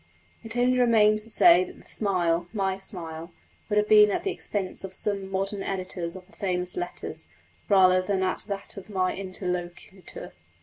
[0.43, 3.31] It only remains to say that the smile (my smile)
[3.69, 7.27] would have been at the expense of some modern editors of the famous Letters,
[7.69, 10.33] rather than at that of my interlocutor.